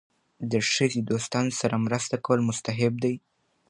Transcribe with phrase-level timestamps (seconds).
[0.51, 3.15] د ښځې دوستانو سره مرسته کول مستحب دي.